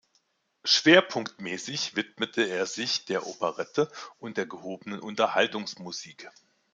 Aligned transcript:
Schwerpunktmässig 0.63 1.95
widmete 1.95 2.47
er 2.49 2.65
sich 2.65 3.05
der 3.05 3.27
Operette 3.27 3.91
und 4.17 4.35
der 4.35 4.47
gehobenen 4.47 4.99
Unterhaltungsmusik. 4.99 6.31